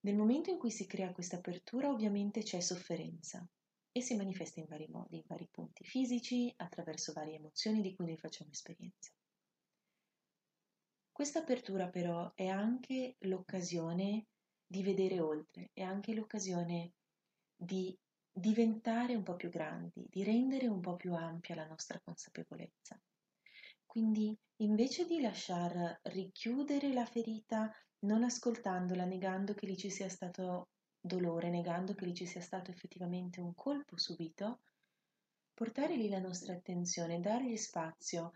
Nel 0.00 0.16
momento 0.16 0.50
in 0.50 0.58
cui 0.58 0.70
si 0.70 0.86
crea 0.86 1.12
questa 1.12 1.36
apertura, 1.36 1.90
ovviamente 1.90 2.42
c'è 2.42 2.60
sofferenza 2.60 3.46
e 3.90 4.00
si 4.00 4.14
manifesta 4.14 4.60
in 4.60 4.66
vari 4.66 4.86
modi, 4.88 5.16
in 5.16 5.24
vari 5.26 5.48
punti 5.50 5.84
fisici, 5.84 6.52
attraverso 6.56 7.12
varie 7.12 7.34
emozioni 7.34 7.80
di 7.80 7.94
cui 7.94 8.06
noi 8.06 8.16
facciamo 8.16 8.50
esperienza. 8.50 9.12
Questa 11.18 11.40
apertura 11.40 11.88
però 11.88 12.30
è 12.36 12.46
anche 12.46 13.16
l'occasione 13.22 14.28
di 14.64 14.84
vedere 14.84 15.18
oltre, 15.18 15.70
è 15.72 15.82
anche 15.82 16.14
l'occasione 16.14 16.92
di 17.56 17.92
diventare 18.30 19.16
un 19.16 19.24
po' 19.24 19.34
più 19.34 19.48
grandi, 19.48 20.06
di 20.08 20.22
rendere 20.22 20.68
un 20.68 20.78
po' 20.78 20.94
più 20.94 21.14
ampia 21.14 21.56
la 21.56 21.66
nostra 21.66 21.98
consapevolezza. 22.04 22.96
Quindi 23.84 24.32
invece 24.58 25.06
di 25.06 25.20
lasciar 25.20 25.98
richiudere 26.02 26.92
la 26.92 27.04
ferita 27.04 27.68
non 28.04 28.22
ascoltandola, 28.22 29.04
negando 29.04 29.54
che 29.54 29.66
lì 29.66 29.76
ci 29.76 29.90
sia 29.90 30.08
stato 30.08 30.68
dolore, 31.00 31.50
negando 31.50 31.94
che 31.94 32.04
lì 32.04 32.14
ci 32.14 32.26
sia 32.26 32.40
stato 32.40 32.70
effettivamente 32.70 33.40
un 33.40 33.56
colpo 33.56 33.98
subito, 33.98 34.60
portare 35.52 35.96
lì 35.96 36.08
la 36.08 36.20
nostra 36.20 36.52
attenzione, 36.52 37.18
dargli 37.18 37.56
spazio, 37.56 38.30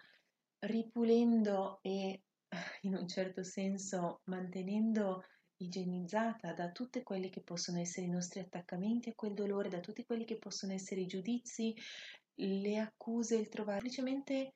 ripulendo 0.58 1.78
e 1.80 2.22
in 2.82 2.94
un 2.94 3.08
certo 3.08 3.42
senso 3.42 4.20
mantenendo 4.24 5.24
igienizzata 5.56 6.52
da 6.52 6.70
tutti 6.70 7.02
quelli 7.02 7.30
che 7.30 7.42
possono 7.42 7.78
essere 7.78 8.06
i 8.06 8.10
nostri 8.10 8.40
attaccamenti 8.40 9.10
a 9.10 9.14
quel 9.14 9.34
dolore, 9.34 9.68
da 9.68 9.80
tutti 9.80 10.04
quelli 10.04 10.24
che 10.24 10.38
possono 10.38 10.72
essere 10.72 11.00
i 11.00 11.06
giudizi, 11.06 11.74
le 12.34 12.78
accuse, 12.78 13.36
il 13.36 13.48
trovare 13.48 13.80
semplicemente 13.80 14.52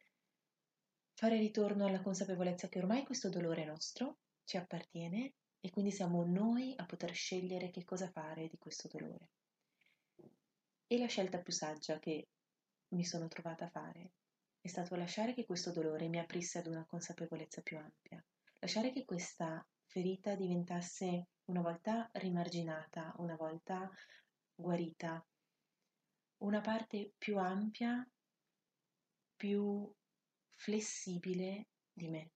fare 1.14 1.38
ritorno 1.38 1.86
alla 1.86 2.02
consapevolezza 2.02 2.68
che 2.68 2.78
ormai 2.78 3.04
questo 3.04 3.28
dolore 3.28 3.62
è 3.62 3.66
nostro, 3.66 4.18
ci 4.44 4.56
appartiene 4.56 5.34
e 5.60 5.70
quindi 5.70 5.90
siamo 5.90 6.24
noi 6.24 6.74
a 6.76 6.84
poter 6.84 7.14
scegliere 7.14 7.70
che 7.70 7.84
cosa 7.84 8.10
fare 8.10 8.48
di 8.48 8.58
questo 8.58 8.88
dolore. 8.88 9.30
E 10.86 10.98
la 10.98 11.06
scelta 11.06 11.38
più 11.38 11.52
saggia 11.52 11.98
che 11.98 12.28
mi 12.88 13.04
sono 13.04 13.28
trovata 13.28 13.64
a 13.64 13.70
fare 13.70 14.12
è 14.66 14.68
stato 14.68 14.96
lasciare 14.96 15.32
che 15.32 15.46
questo 15.46 15.70
dolore 15.70 16.08
mi 16.08 16.18
aprisse 16.18 16.58
ad 16.58 16.66
una 16.66 16.84
consapevolezza 16.84 17.62
più 17.62 17.78
ampia, 17.78 18.22
lasciare 18.58 18.90
che 18.90 19.04
questa 19.04 19.64
ferita 19.84 20.34
diventasse 20.34 21.28
una 21.44 21.60
volta 21.60 22.10
rimarginata, 22.14 23.14
una 23.18 23.36
volta 23.36 23.88
guarita, 24.56 25.24
una 26.38 26.60
parte 26.60 27.12
più 27.16 27.38
ampia, 27.38 28.04
più 29.36 29.88
flessibile 30.50 31.68
di 31.92 32.08
me. 32.08 32.30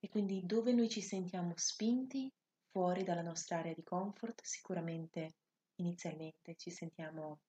E 0.00 0.08
quindi 0.10 0.44
dove 0.44 0.74
noi 0.74 0.90
ci 0.90 1.00
sentiamo 1.00 1.54
spinti 1.56 2.30
fuori 2.70 3.04
dalla 3.04 3.22
nostra 3.22 3.58
area 3.58 3.72
di 3.72 3.82
comfort, 3.82 4.42
sicuramente 4.44 5.36
inizialmente 5.76 6.56
ci 6.56 6.70
sentiamo 6.70 7.40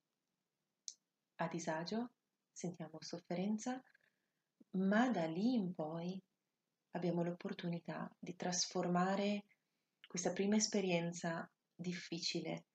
a 1.36 1.48
disagio, 1.48 2.12
sentiamo 2.54 2.98
sofferenza, 3.00 3.82
ma 4.76 5.10
da 5.10 5.26
lì 5.26 5.54
in 5.54 5.74
poi 5.74 6.20
abbiamo 6.92 7.22
l'opportunità 7.22 8.10
di 8.18 8.34
trasformare 8.36 9.44
questa 10.06 10.32
prima 10.32 10.56
esperienza 10.56 11.50
difficile 11.74 12.66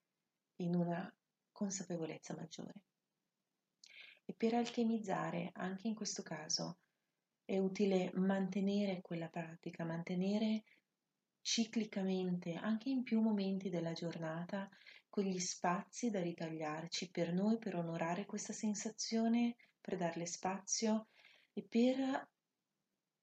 in 0.57 0.75
una 0.75 1.11
consapevolezza 1.51 2.35
maggiore. 2.35 2.83
E 4.25 4.33
per 4.33 4.53
alchemizzare, 4.53 5.49
anche 5.53 5.87
in 5.87 5.95
questo 5.95 6.21
caso, 6.21 6.79
è 7.45 7.57
utile 7.57 8.11
mantenere 8.13 9.01
quella 9.01 9.27
pratica, 9.29 9.85
mantenere 9.85 10.63
ciclicamente, 11.41 12.53
anche 12.53 12.89
in 12.89 13.03
più 13.03 13.21
momenti 13.21 13.69
della 13.69 13.93
giornata, 13.93 14.69
quegli 15.07 15.39
spazi 15.39 16.11
da 16.11 16.21
ritagliarci 16.21 17.09
per 17.09 17.33
noi, 17.33 17.57
per 17.57 17.75
onorare 17.75 18.25
questa 18.25 18.53
sensazione 18.53 19.55
per 19.81 19.97
darle 19.97 20.25
spazio 20.25 21.07
e 21.53 21.63
per 21.63 22.27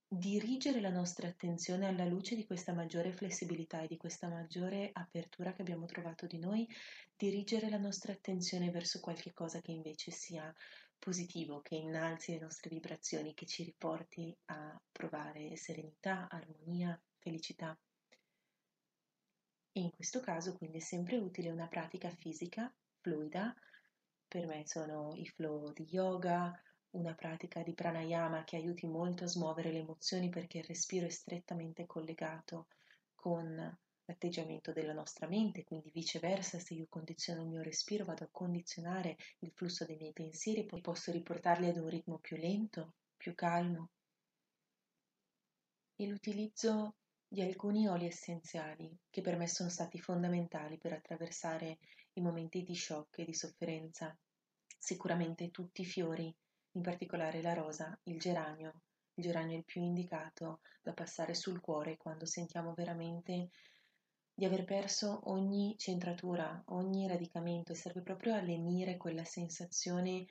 dirigere 0.08 0.80
la 0.80 0.90
nostra 0.90 1.26
attenzione 1.26 1.86
alla 1.86 2.04
luce 2.04 2.36
di 2.36 2.46
questa 2.46 2.72
maggiore 2.72 3.12
flessibilità 3.12 3.80
e 3.80 3.88
di 3.88 3.96
questa 3.96 4.28
maggiore 4.28 4.90
apertura 4.92 5.52
che 5.52 5.62
abbiamo 5.62 5.86
trovato 5.86 6.26
di 6.26 6.38
noi, 6.38 6.68
dirigere 7.16 7.68
la 7.68 7.78
nostra 7.78 8.12
attenzione 8.12 8.70
verso 8.70 9.00
qualche 9.00 9.32
cosa 9.32 9.60
che 9.60 9.72
invece 9.72 10.12
sia 10.12 10.54
positivo, 10.98 11.60
che 11.60 11.74
innalzi 11.74 12.32
le 12.32 12.40
nostre 12.40 12.70
vibrazioni, 12.70 13.34
che 13.34 13.46
ci 13.46 13.64
riporti 13.64 14.34
a 14.46 14.80
provare 14.92 15.56
serenità, 15.56 16.28
armonia, 16.30 16.98
felicità. 17.18 17.76
E 19.72 19.80
in 19.80 19.90
questo 19.90 20.20
caso 20.20 20.56
quindi 20.56 20.78
è 20.78 20.80
sempre 20.80 21.18
utile 21.18 21.50
una 21.50 21.66
pratica 21.66 22.08
fisica 22.10 22.72
fluida 23.00 23.54
per 24.36 24.46
me 24.46 24.66
sono 24.66 25.14
i 25.14 25.24
flow 25.24 25.72
di 25.72 25.86
yoga, 25.88 26.52
una 26.90 27.14
pratica 27.14 27.62
di 27.62 27.72
pranayama 27.72 28.44
che 28.44 28.56
aiuti 28.56 28.86
molto 28.86 29.24
a 29.24 29.28
smuovere 29.28 29.72
le 29.72 29.78
emozioni 29.78 30.28
perché 30.28 30.58
il 30.58 30.64
respiro 30.64 31.06
è 31.06 31.08
strettamente 31.08 31.86
collegato 31.86 32.66
con 33.14 33.54
l'atteggiamento 34.04 34.72
della 34.72 34.92
nostra 34.92 35.26
mente, 35.26 35.64
quindi 35.64 35.90
viceversa 35.90 36.58
se 36.58 36.74
io 36.74 36.84
condiziono 36.86 37.40
il 37.44 37.48
mio 37.48 37.62
respiro 37.62 38.04
vado 38.04 38.24
a 38.24 38.28
condizionare 38.30 39.16
il 39.38 39.52
flusso 39.52 39.86
dei 39.86 39.96
miei 39.96 40.12
pensieri, 40.12 40.66
poi 40.66 40.82
posso 40.82 41.10
riportarli 41.10 41.68
ad 41.68 41.78
un 41.78 41.88
ritmo 41.88 42.18
più 42.18 42.36
lento, 42.36 42.92
più 43.16 43.34
calmo. 43.34 43.88
E 45.96 46.06
l'utilizzo 46.06 46.96
di 47.26 47.40
alcuni 47.40 47.88
oli 47.88 48.04
essenziali 48.04 48.94
che 49.08 49.22
per 49.22 49.38
me 49.38 49.48
sono 49.48 49.70
stati 49.70 49.98
fondamentali 49.98 50.76
per 50.76 50.92
attraversare 50.92 51.78
i 52.18 52.20
momenti 52.20 52.62
di 52.62 52.74
shock 52.74 53.18
e 53.18 53.24
di 53.24 53.34
sofferenza. 53.34 54.16
Sicuramente 54.78 55.50
tutti 55.50 55.82
i 55.82 55.84
fiori, 55.84 56.34
in 56.72 56.82
particolare 56.82 57.42
la 57.42 57.54
rosa, 57.54 57.98
il 58.04 58.18
geranio. 58.18 58.82
Il 59.14 59.24
geranio 59.24 59.54
è 59.54 59.58
il 59.58 59.64
più 59.64 59.82
indicato 59.82 60.60
da 60.82 60.92
passare 60.92 61.34
sul 61.34 61.60
cuore 61.60 61.96
quando 61.96 62.26
sentiamo 62.26 62.74
veramente 62.74 63.50
di 64.34 64.44
aver 64.44 64.64
perso 64.64 65.30
ogni 65.30 65.74
centratura, 65.78 66.62
ogni 66.66 67.08
radicamento 67.08 67.72
e 67.72 67.76
serve 67.76 68.02
proprio 68.02 68.34
a 68.34 68.42
lenire 68.42 68.98
quella 68.98 69.24
sensazione 69.24 70.26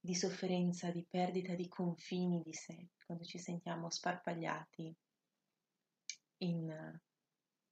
di 0.00 0.14
sofferenza, 0.14 0.90
di 0.90 1.06
perdita 1.08 1.54
di 1.54 1.68
confini 1.68 2.42
di 2.42 2.52
sé, 2.52 2.88
quando 3.06 3.24
ci 3.24 3.38
sentiamo 3.38 3.88
sparpagliati 3.88 4.94
in 6.38 7.00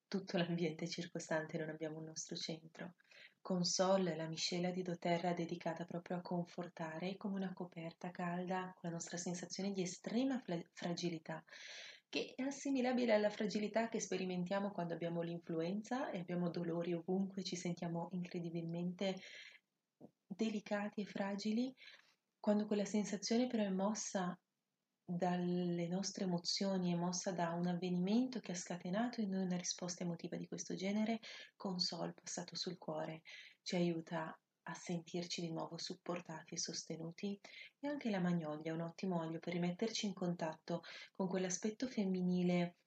tutto 0.09 0.39
l'ambiente 0.39 0.89
circostante 0.89 1.59
non 1.59 1.69
abbiamo 1.69 1.99
un 1.99 2.05
nostro 2.05 2.37
centro. 2.37 2.95
Con 3.47 3.63
Sol, 3.63 4.03
la 4.17 4.27
miscela 4.27 4.71
di 4.73 4.83
doTERRA 4.83 5.33
dedicata 5.33 5.85
proprio 5.85 6.17
a 6.17 6.21
confortare 6.21 7.17
come 7.17 7.37
una 7.37 7.53
coperta 7.53 8.11
calda 8.11 8.73
con 8.75 8.91
la 8.91 8.97
nostra 8.97 9.17
sensazione 9.17 9.71
di 9.71 9.83
estrema 9.83 10.43
fragilità, 10.73 11.45
che 12.09 12.35
è 12.35 12.43
assimilabile 12.43 13.13
alla 13.13 13.31
fragilità 13.31 13.89
che 13.89 14.01
sperimentiamo 14.01 14.73
quando 14.73 14.95
abbiamo 14.95 15.23
l'influenza 15.23 16.11
e 16.11 16.19
abbiamo 16.19 16.51
dolori 16.51 16.93
ovunque, 16.93 17.45
ci 17.45 17.55
sentiamo 17.55 18.09
incredibilmente 18.15 19.15
delicati 20.27 21.03
e 21.03 21.07
fragili, 21.07 21.73
quando 22.41 22.67
quella 22.67 22.85
sensazione 22.85 23.47
però 23.47 23.63
è 23.63 23.71
mossa 23.71 24.37
dalle 25.09 25.87
nostre 25.87 26.25
emozioni, 26.25 26.93
è 26.93 26.97
mossa 26.97 27.31
da 27.31 27.51
un 27.53 27.69
avvenimento 27.69 28.41
che 28.41 28.53
ha 28.53 28.57
scatenato 28.57 29.21
in 29.21 29.31
noi 29.31 29.45
una 29.45 29.57
risposta 29.57 30.03
emotiva 30.03 30.37
di 30.37 30.49
questo 30.49 30.75
genere, 30.75 31.21
con 31.55 31.79
Sol 31.79 32.13
passato 32.13 32.57
sul 32.57 32.77
cuore, 32.77 33.23
ci 33.63 33.77
aiuta 33.77 34.37
a 34.69 34.75
sentirci 34.75 35.41
di 35.41 35.53
nuovo 35.53 35.79
supportati 35.79 36.55
e 36.55 36.59
sostenuti. 36.59 37.39
E 37.79 37.87
anche 37.87 38.11
la 38.11 38.19
magnolia 38.19 38.73
è 38.73 38.75
un 38.75 38.81
ottimo 38.81 39.21
olio 39.21 39.39
per 39.39 39.53
rimetterci 39.53 40.07
in 40.07 40.13
contatto 40.13 40.83
con 41.15 41.29
quell'aspetto 41.29 41.87
femminile 41.87 42.79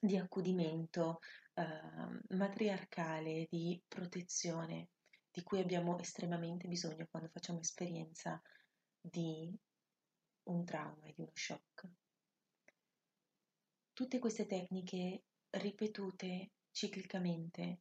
di 0.00 0.16
accudimento, 0.16 1.20
eh, 1.54 2.34
matriarcale, 2.36 3.46
di 3.48 3.80
protezione 3.86 4.88
di 5.30 5.42
cui 5.44 5.60
abbiamo 5.60 5.98
estremamente 5.98 6.66
bisogno 6.66 7.06
quando 7.08 7.28
facciamo 7.28 7.60
esperienza 7.60 8.40
di 9.00 9.56
un 10.44 10.64
trauma 10.64 11.06
e 11.06 11.12
di 11.14 11.22
uno 11.22 11.30
shock. 11.34 11.88
Tutte 13.92 14.18
queste 14.18 14.46
tecniche 14.46 15.22
ripetute 15.50 16.50
ciclicamente 16.70 17.80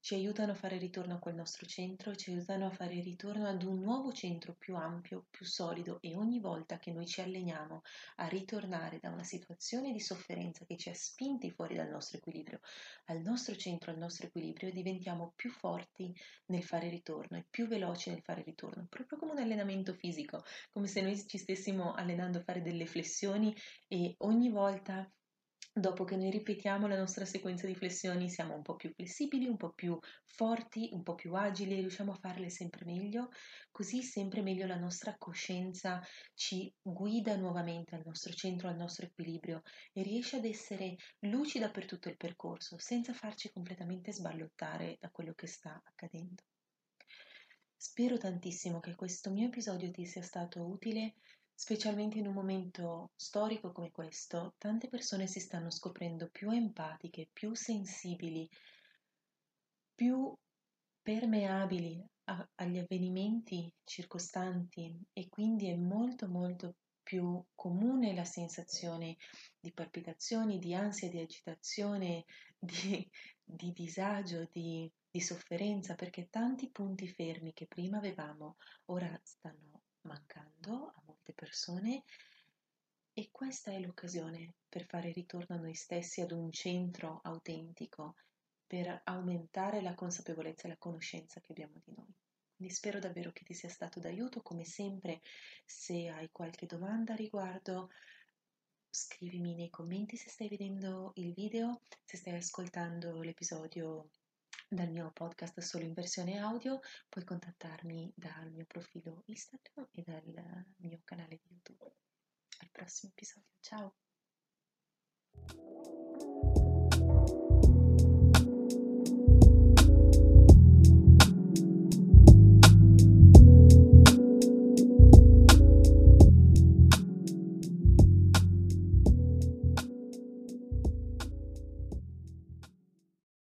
ci 0.00 0.14
aiutano 0.14 0.52
a 0.52 0.54
fare 0.54 0.78
ritorno 0.78 1.14
a 1.14 1.18
quel 1.18 1.34
nostro 1.34 1.66
centro, 1.66 2.14
ci 2.14 2.30
aiutano 2.30 2.66
a 2.66 2.70
fare 2.70 3.00
ritorno 3.00 3.46
ad 3.46 3.62
un 3.62 3.80
nuovo 3.80 4.12
centro 4.12 4.54
più 4.54 4.76
ampio, 4.76 5.26
più 5.30 5.44
solido 5.44 5.98
e 6.00 6.14
ogni 6.16 6.40
volta 6.40 6.78
che 6.78 6.92
noi 6.92 7.06
ci 7.06 7.20
alleniamo 7.20 7.82
a 8.16 8.28
ritornare 8.28 8.98
da 9.00 9.10
una 9.10 9.24
situazione 9.24 9.92
di 9.92 10.00
sofferenza 10.00 10.64
che 10.64 10.76
ci 10.76 10.88
ha 10.88 10.94
spinti 10.94 11.50
fuori 11.50 11.74
dal 11.74 11.88
nostro 11.88 12.18
equilibrio, 12.18 12.60
al 13.06 13.20
nostro 13.20 13.56
centro, 13.56 13.90
al 13.90 13.98
nostro 13.98 14.26
equilibrio, 14.26 14.70
diventiamo 14.70 15.32
più 15.34 15.50
forti 15.50 16.14
nel 16.46 16.62
fare 16.62 16.88
ritorno 16.88 17.36
e 17.36 17.46
più 17.48 17.66
veloci 17.66 18.10
nel 18.10 18.22
fare 18.22 18.42
ritorno, 18.42 18.86
proprio 18.88 19.18
come 19.18 19.32
un 19.32 19.38
allenamento 19.38 19.92
fisico, 19.94 20.44
come 20.70 20.86
se 20.86 21.00
noi 21.00 21.16
ci 21.26 21.38
stessimo 21.38 21.92
allenando 21.92 22.38
a 22.38 22.42
fare 22.42 22.62
delle 22.62 22.86
flessioni 22.86 23.54
e 23.86 24.14
ogni 24.18 24.50
volta 24.50 25.10
Dopo 25.78 26.02
che 26.02 26.16
noi 26.16 26.32
ripetiamo 26.32 26.88
la 26.88 26.98
nostra 26.98 27.24
sequenza 27.24 27.64
di 27.68 27.76
flessioni 27.76 28.28
siamo 28.28 28.56
un 28.56 28.62
po' 28.62 28.74
più 28.74 28.90
flessibili, 28.90 29.46
un 29.46 29.56
po' 29.56 29.70
più 29.70 29.96
forti, 30.24 30.88
un 30.90 31.04
po' 31.04 31.14
più 31.14 31.34
agili 31.34 31.74
e 31.74 31.80
riusciamo 31.80 32.10
a 32.10 32.16
farle 32.16 32.50
sempre 32.50 32.84
meglio, 32.84 33.28
così 33.70 34.02
sempre 34.02 34.42
meglio 34.42 34.66
la 34.66 34.76
nostra 34.76 35.14
coscienza 35.16 36.04
ci 36.34 36.74
guida 36.82 37.36
nuovamente 37.36 37.94
al 37.94 38.02
nostro 38.04 38.32
centro, 38.32 38.66
al 38.66 38.74
nostro 38.74 39.06
equilibrio 39.06 39.62
e 39.92 40.02
riesce 40.02 40.38
ad 40.38 40.46
essere 40.46 40.96
lucida 41.20 41.70
per 41.70 41.86
tutto 41.86 42.08
il 42.08 42.16
percorso 42.16 42.76
senza 42.80 43.12
farci 43.12 43.48
completamente 43.52 44.12
sballottare 44.12 44.96
da 44.98 45.10
quello 45.10 45.32
che 45.32 45.46
sta 45.46 45.80
accadendo. 45.84 46.42
Spero 47.76 48.18
tantissimo 48.18 48.80
che 48.80 48.96
questo 48.96 49.30
mio 49.30 49.46
episodio 49.46 49.92
ti 49.92 50.04
sia 50.04 50.22
stato 50.22 50.66
utile 50.66 51.14
Specialmente 51.60 52.18
in 52.18 52.28
un 52.28 52.34
momento 52.34 53.10
storico 53.16 53.72
come 53.72 53.90
questo, 53.90 54.54
tante 54.58 54.86
persone 54.86 55.26
si 55.26 55.40
stanno 55.40 55.70
scoprendo 55.70 56.28
più 56.30 56.52
empatiche, 56.52 57.30
più 57.32 57.52
sensibili, 57.52 58.48
più 59.92 60.32
permeabili 61.02 62.00
a, 62.26 62.48
agli 62.54 62.78
avvenimenti 62.78 63.74
circostanti 63.82 64.96
e 65.12 65.28
quindi 65.28 65.66
è 65.66 65.74
molto 65.74 66.28
molto 66.28 66.76
più 67.02 67.44
comune 67.56 68.14
la 68.14 68.24
sensazione 68.24 69.16
di 69.58 69.72
palpitazioni, 69.72 70.60
di 70.60 70.74
ansia, 70.74 71.10
di 71.10 71.18
agitazione, 71.18 72.24
di, 72.56 73.10
di 73.42 73.72
disagio, 73.72 74.46
di, 74.52 74.88
di 75.10 75.20
sofferenza, 75.20 75.96
perché 75.96 76.28
tanti 76.30 76.70
punti 76.70 77.08
fermi 77.08 77.52
che 77.52 77.66
prima 77.66 77.98
avevamo 77.98 78.58
ora 78.84 79.20
stanno 79.24 79.82
mancando 80.02 80.92
a 80.94 81.02
molte 81.28 81.32
persone 81.34 82.02
e 83.12 83.28
questa 83.30 83.72
è 83.72 83.78
l'occasione 83.80 84.54
per 84.68 84.86
fare 84.86 85.12
ritorno 85.12 85.56
a 85.56 85.58
noi 85.58 85.74
stessi 85.74 86.20
ad 86.20 86.30
un 86.30 86.50
centro 86.52 87.20
autentico, 87.24 88.14
per 88.66 89.00
aumentare 89.04 89.80
la 89.80 89.94
consapevolezza 89.94 90.66
e 90.66 90.70
la 90.70 90.76
conoscenza 90.76 91.40
che 91.40 91.52
abbiamo 91.52 91.80
di 91.84 91.92
noi. 91.96 92.14
Quindi 92.54 92.74
spero 92.74 92.98
davvero 92.98 93.32
che 93.32 93.44
ti 93.44 93.54
sia 93.54 93.68
stato 93.68 93.98
d'aiuto, 93.98 94.42
come 94.42 94.64
sempre 94.64 95.20
se 95.64 96.08
hai 96.08 96.28
qualche 96.30 96.66
domanda 96.66 97.12
a 97.12 97.16
riguardo 97.16 97.90
scrivimi 98.90 99.54
nei 99.54 99.70
commenti 99.70 100.16
se 100.16 100.28
stai 100.28 100.48
vedendo 100.48 101.12
il 101.16 101.32
video, 101.32 101.82
se 102.04 102.16
stai 102.16 102.34
ascoltando 102.34 103.20
l'episodio 103.22 104.10
dal 104.68 104.90
mio 104.90 105.10
podcast 105.12 105.58
solo 105.60 105.84
in 105.84 105.94
versione 105.94 106.38
audio, 106.38 106.80
puoi 107.08 107.24
contattarmi 107.24 108.12
dal 108.14 108.50
mio 108.52 108.66
profilo 108.66 109.22
Instagram 109.26 109.88
e 109.92 110.02
dal 110.02 110.64
mio 110.76 111.00
canale 111.04 111.40
di 111.42 111.48
YouTube. 111.48 111.90
Al 112.60 112.68
prossimo 112.70 113.12
episodio, 113.12 113.48
ciao! 113.60 113.94